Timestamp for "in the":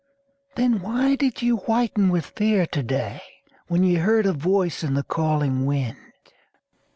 4.83-5.03